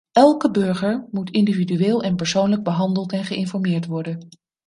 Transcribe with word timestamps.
Elke 0.11 0.51
burger 0.51 1.07
moet 1.11 1.29
individueel 1.29 2.03
en 2.03 2.15
persoonlijk 2.15 2.63
behandeld 2.63 3.11
en 3.11 3.23
geïnformeerd 3.23 3.85
worden. 3.85 4.29